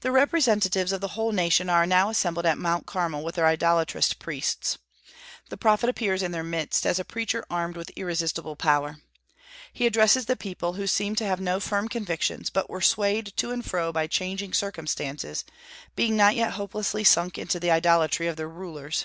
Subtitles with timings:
[0.00, 4.14] The representatives of the whole nation are now assembled at Mount Carmel, with their idolatrous
[4.14, 4.78] priests.
[5.50, 8.96] The prophet appears in their midst as a preacher armed with irresistible power.
[9.74, 13.50] He addresses the people, who seemed to have no firm convictions, but were swayed to
[13.50, 15.44] and fro by changing circumstances,
[15.96, 19.04] being not yet hopelessly sunk into the idolatry of their rulers.